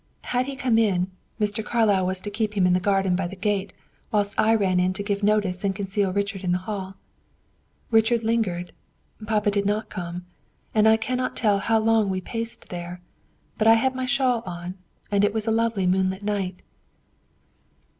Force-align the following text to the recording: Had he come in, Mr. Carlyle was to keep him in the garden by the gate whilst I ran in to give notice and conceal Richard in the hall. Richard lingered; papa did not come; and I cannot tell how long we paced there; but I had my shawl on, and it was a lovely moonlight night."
Had 0.33 0.47
he 0.47 0.55
come 0.55 0.79
in, 0.79 1.11
Mr. 1.39 1.63
Carlyle 1.63 2.07
was 2.07 2.19
to 2.21 2.31
keep 2.31 2.55
him 2.55 2.65
in 2.65 2.73
the 2.73 2.79
garden 2.79 3.15
by 3.15 3.27
the 3.27 3.35
gate 3.35 3.71
whilst 4.11 4.33
I 4.35 4.55
ran 4.55 4.79
in 4.79 4.93
to 4.93 5.03
give 5.03 5.21
notice 5.21 5.63
and 5.63 5.75
conceal 5.75 6.11
Richard 6.11 6.43
in 6.43 6.53
the 6.53 6.57
hall. 6.65 6.95
Richard 7.91 8.23
lingered; 8.23 8.73
papa 9.27 9.51
did 9.51 9.67
not 9.67 9.89
come; 9.91 10.25
and 10.73 10.87
I 10.87 10.97
cannot 10.97 11.37
tell 11.37 11.59
how 11.59 11.77
long 11.77 12.09
we 12.09 12.19
paced 12.19 12.69
there; 12.69 12.99
but 13.59 13.67
I 13.67 13.75
had 13.75 13.93
my 13.93 14.07
shawl 14.07 14.41
on, 14.47 14.73
and 15.11 15.23
it 15.23 15.35
was 15.35 15.45
a 15.45 15.51
lovely 15.51 15.85
moonlight 15.85 16.23
night." 16.23 16.63